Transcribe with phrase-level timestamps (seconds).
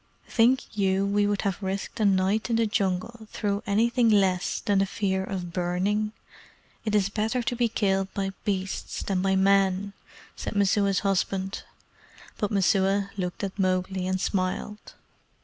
[0.27, 4.79] "Think you we would have risked a night in the Jungle through anything less than
[4.79, 6.11] the fear of burning?
[6.83, 9.93] It is better to be killed by beasts than by men,"
[10.35, 11.61] said Messua's husband;
[12.39, 14.95] but Messua looked at Mowgli and smiled.